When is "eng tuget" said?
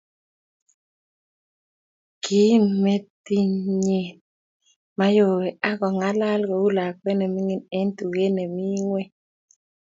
7.77-8.31